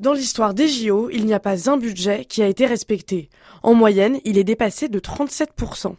Dans 0.00 0.12
l'histoire 0.12 0.54
des 0.54 0.68
JO, 0.68 1.10
il 1.10 1.26
n'y 1.26 1.34
a 1.34 1.40
pas 1.40 1.68
un 1.68 1.76
budget 1.76 2.24
qui 2.24 2.40
a 2.40 2.46
été 2.46 2.66
respecté. 2.66 3.30
En 3.64 3.74
moyenne, 3.74 4.20
il 4.24 4.38
est 4.38 4.44
dépassé 4.44 4.88
de 4.88 5.00
37%. 5.00 5.96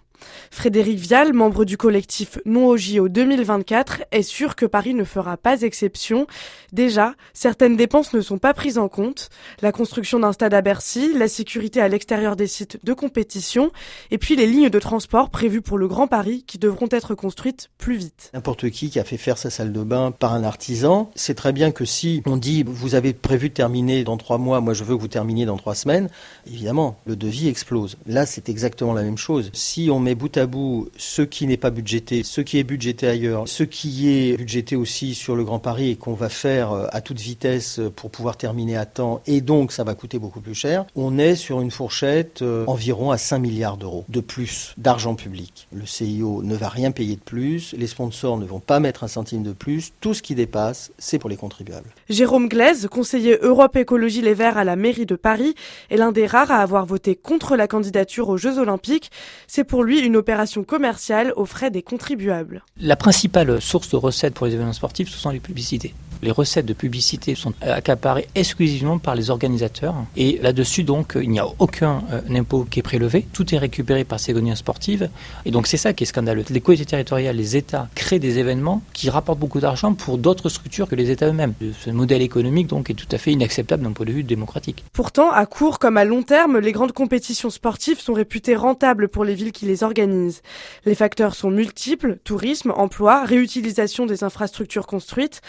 Frédéric 0.51 0.99
Vial, 0.99 1.33
membre 1.33 1.65
du 1.65 1.77
collectif 1.77 2.39
Non 2.46 2.67
au 2.67 2.78
JO 2.78 3.10
2024, 3.10 4.04
est 4.12 4.23
sûr 4.23 4.55
que 4.55 4.65
Paris 4.65 4.94
ne 4.94 5.03
fera 5.03 5.38
pas 5.38 5.62
exception. 5.62 6.28
Déjà, 6.73 7.15
certaines 7.33 7.76
dépenses 7.76 8.13
ne 8.13 8.21
sont 8.21 8.37
pas 8.37 8.53
prises 8.53 8.78
en 8.78 8.87
compte. 8.87 9.29
La 9.62 9.71
construction 9.71 10.19
d'un 10.19 10.33
stade 10.33 10.53
à 10.53 10.62
Bercy, 10.62 11.13
la 11.15 11.28
sécurité 11.28 11.81
à 11.81 11.87
l'extérieur 11.87 12.35
des 12.35 12.47
sites 12.47 12.79
de 12.83 12.94
compétition, 12.94 13.71
et 14.12 14.17
puis 14.17 14.35
les 14.35 14.47
lignes 14.47 14.69
de 14.69 14.79
transport 14.79 15.29
prévues 15.29 15.62
pour 15.62 15.78
le 15.78 15.87
Grand 15.87 16.08
Paris 16.08 16.44
qui 16.45 16.58
devront 16.58 16.88
être 16.91 17.16
construites 17.16 17.70
plus 17.77 17.95
vite. 17.95 18.31
N'importe 18.34 18.70
qui 18.70 18.90
qui 18.90 18.99
a 18.99 19.04
fait 19.04 19.17
faire 19.17 19.38
sa 19.38 19.49
salle 19.49 19.73
de 19.73 19.84
bain 19.84 20.12
par 20.12 20.34
un 20.34 20.44
artisan, 20.44 21.12
c'est 21.16 21.36
très 21.36 21.54
bien 21.54 21.72
que 21.72 21.86
si 21.86 22.22
on 22.26 22.38
dit 22.38 22.63
vous 22.66 22.95
avez 22.95 23.13
prévu 23.13 23.49
de 23.49 23.54
terminer 23.54 24.04
dans 24.04 24.17
trois 24.17 24.38
mois, 24.38 24.62
moi 24.62 24.73
je 24.73 24.84
veux 24.84 24.95
que 24.95 25.02
vous 25.02 25.08
terminiez 25.08 25.45
dans 25.45 25.58
trois 25.58 25.76
semaines, 25.76 26.09
évidemment, 26.47 26.97
le 27.05 27.15
devis 27.15 27.47
explose. 27.47 27.97
Là, 28.05 28.25
c'est 28.25 28.49
exactement 28.49 28.93
la 28.93 29.03
même 29.03 29.17
chose. 29.17 29.49
Si 29.53 29.89
on 29.91 29.99
met 29.99 30.09
bout 30.16 30.36
à 30.38 30.45
bout 30.45 30.90
ce 30.98 31.22
qui 31.22 31.48
n'est 31.48 31.58
pas 31.58 31.70
budgété, 31.70 32.23
ce 32.23 32.41
qui 32.41 32.59
est 32.59 32.63
budgété 32.63 33.08
ailleurs, 33.08 33.48
ce 33.48 33.63
qui 33.63 34.09
est 34.09 34.38
budgété 34.38 34.76
aussi 34.76 35.16
sur 35.16 35.35
le 35.35 35.44
Grand 35.44 35.59
Paris 35.59 35.91
et 35.91 35.95
qu'on 35.95 36.13
va 36.13 36.30
faire 36.30 36.72
euh, 36.72 36.88
à 36.91 37.02
toute 37.02 37.20
vitesse 37.20 37.80
pour 37.95 38.12
pouvoir 38.12 38.38
terminer 38.38 38.77
à 38.77 38.85
temps 38.85 39.22
et 39.27 39.41
donc 39.41 39.72
ça 39.72 39.84
va 39.84 39.95
coûter 39.95 40.20
beaucoup 40.20 40.41
plus 40.41 40.55
cher, 40.55 40.85
on 40.95 41.18
est 41.18 41.35
sur 41.35 41.62
une 41.62 41.72
fourchette 41.72 42.41
euh, 42.41 42.66
environ 42.68 43.12
à 43.12 43.18
5 43.18 43.40
milliards 43.40 43.77
d'euros 43.77 44.05
de 44.09 44.20
plus 44.20 44.73
d'argent 44.77 45.16
public. 45.16 45.68
Le 45.73 45.85
CIO 45.85 46.41
ne 46.44 46.55
va 46.55 46.70
rien 46.70 46.91
payer 46.91 47.16
de 47.16 47.21
plus, 47.21 47.73
les 47.77 47.88
sponsors 47.88 48.38
ne 48.38 48.46
vont 48.46 48.60
pas 48.60 48.80
mettre 48.80 49.04
un 49.04 49.07
centime 49.07 49.44
de 49.44 49.52
plus, 49.52 49.91
tout 50.02 50.13
ce 50.13 50.21
qui 50.21 50.35
dépasse, 50.35 50.91
c'est 50.98 51.20
pour 51.20 51.30
les 51.30 51.38
contribuables. 51.38 51.90
Jérôme 52.10 52.49
Glaise, 52.49 52.88
conseiller 52.90 53.38
Europe 53.41 53.76
Écologie 53.76 54.21
Les 54.21 54.34
Verts 54.34 54.57
à 54.57 54.63
la 54.63 54.76
mairie 54.76 55.05
de 55.05 55.16
Paris, 55.16 55.55
est 55.90 55.98
l'un 55.98 56.12
des 56.12 56.26
rares 56.26 56.52
à 56.52 56.57
avoir 56.57 56.85
voté 56.85 57.16
contre 57.16 57.55
la 57.55 57.68
candidature 57.68 58.29
aux 58.29 58.38
Jeux 58.38 58.57
Olympiques. 58.57 59.12
C'est 59.48 59.63
pour 59.63 59.84
lui 59.84 59.98
une 60.03 60.15
opération 60.15 60.63
commerciale 60.63 61.33
aux 61.35 61.45
frais 61.45 61.71
des 61.71 61.81
contribuables. 61.81 62.63
La 62.79 62.95
principale 62.95 63.61
source 63.61 63.89
de 63.89 63.97
recettes 63.97 64.33
pour 64.33 64.47
les 64.47 64.53
événements 64.53 64.73
sportifs, 64.73 65.09
ce 65.09 65.17
sont 65.17 65.30
les 65.30 65.39
publicités. 65.39 65.94
Les 66.22 66.31
recettes 66.31 66.66
de 66.66 66.73
publicité 66.73 67.36
sont 67.36 67.53
accaparées 67.62 68.28
exclusivement 68.36 69.00
par 69.00 69.16
les 69.16 69.30
organisateurs. 69.30 69.95
Et 70.17 70.39
là-dessus, 70.42 70.84
donc, 70.84 71.17
il 71.22 71.30
n'y 71.30 71.39
a 71.39 71.48
aucun 71.59 72.03
euh, 72.11 72.22
impôt 72.30 72.66
qui 72.70 72.80
est 72.80 72.84
prélevé. 72.84 73.26
Tout 73.34 73.53
est 73.56 73.58
récupéré 73.58 74.03
par 74.03 74.20
ces 74.20 74.34
organisations 74.34 74.59
sportives. 74.59 75.09
Et 75.45 75.52
donc, 75.52 75.67
c'est 75.67 75.78
ça 75.78 75.94
qui 75.94 76.03
est 76.03 76.08
scandaleux. 76.08 76.44
Les 76.50 76.61
collectivités 76.61 76.92
territoriales, 76.92 77.36
les 77.36 77.56
États 77.56 77.88
créent 77.95 78.20
des 78.20 78.39
événements 78.39 78.81
qui 78.94 79.09
rapportent 79.09 79.39
beaucoup 79.39 79.59
d'argent 79.59 79.94
pour 79.94 80.17
d'autres 80.17 80.50
structures 80.50 80.88
que 80.88 80.95
les 80.95 81.09
États 81.09 81.28
eux-mêmes. 81.28 81.53
Ce 81.80 81.89
modèle 81.89 82.22
économique, 82.22 82.67
donc, 82.67 82.89
est 82.89 82.94
tout 82.94 83.08
à 83.11 83.17
fait 83.17 83.31
inacceptable 83.31 83.83
d'un 83.83 83.94
point 83.94 84.06
de 84.06 84.11
vue 84.11 84.23
démocratique. 84.23 84.83
Pourtant, 84.94 85.31
à 85.31 85.45
court 85.45 85.80
comme 85.80 85.98
à 85.98 86.06
long 86.06 86.23
terme, 86.23 86.59
les 86.59 86.72
grandes 86.72 86.92
compétitions 86.92 87.50
sportives 87.50 88.00
sont 88.00 88.14
réputées 88.14 88.56
rentables 88.56 89.08
pour 89.08 89.23
les 89.23 89.36
villes 89.36 89.52
qui 89.52 89.66
les 89.66 89.83
organisent. 89.83 90.42
Les 90.86 90.95
facteurs 90.95 91.36
sont 91.36 91.52
multiples, 91.52 92.17
tourisme, 92.23 92.73
emploi, 92.76 93.23
réutilisation 93.23 94.06
des 94.06 94.23
infrastructures 94.23 94.88
construites. 94.88 95.42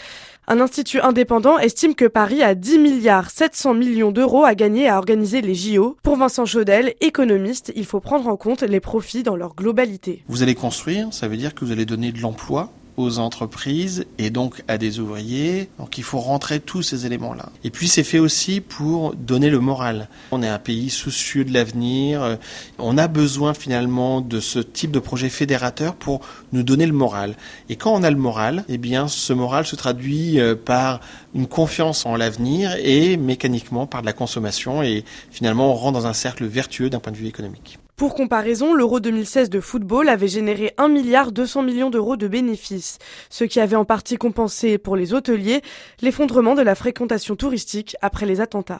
Institut 0.61 1.01
indépendant 1.01 1.59
estime 1.59 1.95
que 1.95 2.05
Paris 2.05 2.41
a 2.43 2.55
10 2.55 2.79
milliards 2.79 3.29
700 3.29 3.73
millions 3.73 4.11
d'euros 4.11 4.45
à 4.45 4.55
gagner 4.55 4.87
à 4.87 4.97
organiser 4.97 5.41
les 5.41 5.55
JO. 5.55 5.97
Pour 6.03 6.15
Vincent 6.15 6.45
Chaudel, 6.45 6.93
économiste, 7.01 7.73
il 7.75 7.85
faut 7.85 7.99
prendre 7.99 8.27
en 8.27 8.37
compte 8.37 8.61
les 8.61 8.79
profits 8.79 9.23
dans 9.23 9.35
leur 9.35 9.55
globalité. 9.55 10.23
Vous 10.27 10.43
allez 10.43 10.55
construire, 10.55 11.11
ça 11.11 11.27
veut 11.27 11.37
dire 11.37 11.53
que 11.53 11.65
vous 11.65 11.71
allez 11.71 11.85
donner 11.85 12.11
de 12.11 12.19
l'emploi 12.19 12.71
aux 12.97 13.19
entreprises 13.19 14.05
et 14.17 14.29
donc 14.29 14.63
à 14.67 14.77
des 14.77 14.99
ouvriers. 14.99 15.69
Donc 15.79 15.97
il 15.97 16.03
faut 16.03 16.19
rentrer 16.19 16.59
tous 16.59 16.81
ces 16.81 17.05
éléments-là. 17.05 17.49
Et 17.63 17.69
puis 17.69 17.87
c'est 17.87 18.03
fait 18.03 18.19
aussi 18.19 18.61
pour 18.61 19.15
donner 19.15 19.49
le 19.49 19.59
moral. 19.59 20.07
On 20.31 20.43
est 20.43 20.47
un 20.47 20.59
pays 20.59 20.89
soucieux 20.89 21.45
de 21.45 21.53
l'avenir. 21.53 22.37
On 22.77 22.97
a 22.97 23.07
besoin 23.07 23.53
finalement 23.53 24.21
de 24.21 24.39
ce 24.39 24.59
type 24.59 24.91
de 24.91 24.99
projet 24.99 25.29
fédérateur 25.29 25.95
pour 25.95 26.21
nous 26.51 26.63
donner 26.63 26.85
le 26.85 26.93
moral. 26.93 27.35
Et 27.69 27.75
quand 27.75 27.93
on 27.93 28.03
a 28.03 28.11
le 28.11 28.17
moral, 28.17 28.65
eh 28.69 28.77
bien 28.77 29.07
ce 29.07 29.33
moral 29.33 29.65
se 29.65 29.75
traduit 29.75 30.39
euh, 30.39 30.55
par 30.55 30.99
une 31.33 31.47
confiance 31.47 32.05
en 32.05 32.15
l'avenir 32.15 32.75
et 32.79 33.17
mécaniquement 33.17 33.87
par 33.87 34.01
de 34.01 34.05
la 34.05 34.13
consommation 34.13 34.83
et 34.83 35.03
finalement 35.31 35.71
on 35.71 35.75
rentre 35.75 35.99
dans 35.99 36.07
un 36.07 36.13
cercle 36.13 36.45
vertueux 36.45 36.89
d'un 36.89 36.99
point 36.99 37.11
de 37.11 37.17
vue 37.17 37.27
économique. 37.27 37.79
Pour 38.01 38.15
comparaison, 38.15 38.73
l'Euro 38.73 38.99
2016 38.99 39.51
de 39.51 39.59
football 39.59 40.09
avait 40.09 40.27
généré 40.27 40.73
1 40.79 40.87
milliard 40.87 41.31
200 41.31 41.61
millions 41.61 41.91
d'euros 41.91 42.17
de 42.17 42.27
bénéfices, 42.27 42.97
ce 43.29 43.43
qui 43.43 43.59
avait 43.59 43.75
en 43.75 43.85
partie 43.85 44.17
compensé 44.17 44.79
pour 44.79 44.95
les 44.95 45.13
hôteliers 45.13 45.61
l'effondrement 46.01 46.55
de 46.55 46.63
la 46.63 46.73
fréquentation 46.73 47.35
touristique 47.35 47.95
après 48.01 48.25
les 48.25 48.41
attentats. 48.41 48.79